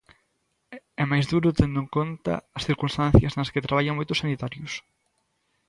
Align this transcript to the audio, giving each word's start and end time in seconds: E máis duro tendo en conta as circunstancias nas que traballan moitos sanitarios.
E 1.01 1.03
máis 1.11 1.25
duro 1.31 1.49
tendo 1.59 1.77
en 1.83 1.89
conta 1.97 2.33
as 2.57 2.65
circunstancias 2.69 3.33
nas 3.37 3.51
que 3.53 3.65
traballan 3.65 3.97
moitos 3.97 4.19
sanitarios. 4.23 4.71